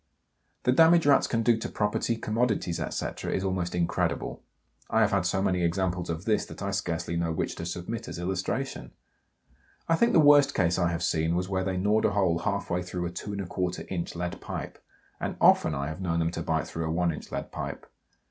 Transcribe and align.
The 0.63 0.71
damage 0.71 1.05
Rats 1.05 1.27
can 1.27 1.43
do 1.43 1.57
to 1.59 1.69
property, 1.69 2.15
commodities, 2.17 2.79
etc., 2.79 3.31
is 3.33 3.43
almost 3.43 3.75
incredible. 3.75 4.41
I 4.89 5.01
have 5.01 5.11
had 5.11 5.27
so 5.27 5.43
many 5.43 5.61
examples 5.63 6.09
of 6.09 6.25
this 6.25 6.43
that 6.47 6.63
I 6.63 6.71
scarcely 6.71 7.15
know 7.15 7.31
which 7.31 7.53
to 7.57 7.67
submit 7.67 8.07
as 8.07 8.17
illustration. 8.17 8.93
I 9.87 9.95
think 9.95 10.13
the 10.13 10.19
worst 10.19 10.55
case 10.55 10.79
I 10.79 10.89
have 10.89 11.03
seen 11.03 11.35
was 11.35 11.49
where 11.49 11.63
they 11.63 11.77
gnawed 11.77 12.05
a 12.05 12.11
hole 12.13 12.39
half 12.39 12.71
way 12.71 12.81
through 12.81 13.05
a 13.05 13.11
2 13.11 13.35
1/4 13.35 13.85
inch 13.91 14.15
lead 14.15 14.41
pipe, 14.41 14.83
and 15.19 15.35
often 15.39 15.75
I 15.75 15.89
have 15.89 16.01
known 16.01 16.17
them 16.17 16.31
to 16.31 16.41
bite 16.41 16.67
through 16.67 16.85
a 16.87 16.91
one 16.91 17.13
inch 17.13 17.31
lead 17.31 17.51
pipe. 17.51 17.85